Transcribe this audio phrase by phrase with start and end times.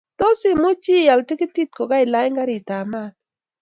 [0.19, 3.15] Tos, imuchi ial tikitit kokailany gariitab maat?